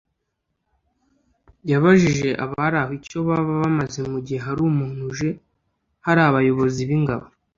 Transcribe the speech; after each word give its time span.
yabajije 1.71 2.29
abari 2.43 2.77
aho 2.83 2.91
icyo 2.99 3.19
baba 3.27 3.51
bamaze 3.63 3.99
mu 4.11 4.19
gihe 4.25 4.39
hari 4.45 4.61
umuntu 4.71 5.01
uje 5.11 5.29
hari 6.05 6.21
abayobozi 6.29 6.81
b’ingabo 6.89 7.25